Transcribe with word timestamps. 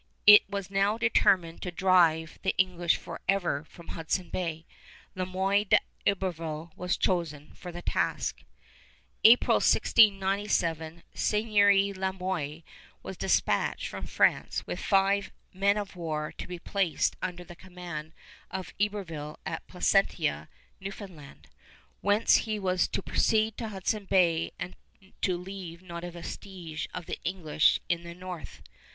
It 0.25 0.41
was 0.49 0.71
now 0.71 0.97
determined 0.97 1.61
to 1.61 1.69
drive 1.69 2.39
the 2.41 2.55
English 2.57 2.95
forever 2.97 3.63
from 3.65 3.89
Hudson 3.89 4.29
Bay. 4.31 4.65
Le 5.13 5.27
Moyne 5.27 5.67
d'Iberville 6.05 6.71
was 6.75 6.97
chosen 6.97 7.53
for 7.53 7.71
the 7.71 7.83
task. 7.83 8.43
April, 9.23 9.57
1697, 9.57 11.03
Sérigny 11.13 11.95
Le 11.95 12.11
Moyne 12.13 12.63
was 13.03 13.15
dispatched 13.15 13.87
from 13.87 14.07
France 14.07 14.65
with 14.65 14.79
five 14.79 15.31
men 15.53 15.77
of 15.77 15.95
war 15.95 16.33
to 16.35 16.47
be 16.47 16.57
placed 16.57 17.15
under 17.21 17.43
the 17.43 17.55
command 17.55 18.11
of 18.49 18.73
Iberville 18.81 19.37
at 19.45 19.67
Placentia, 19.67 20.49
Newfoundland, 20.79 21.47
whence 22.01 22.37
he 22.37 22.57
was 22.57 22.87
"to 22.87 23.03
proceed 23.03 23.55
to 23.59 23.67
Hudson 23.69 24.05
Bay 24.05 24.51
and 24.57 24.75
to 25.21 25.37
leave 25.37 25.83
not 25.83 26.03
a 26.03 26.09
vestige 26.09 26.89
of 26.91 27.05
the 27.05 27.19
English 27.23 27.79
in 27.87 28.01
the 28.01 28.15
North." 28.15 28.63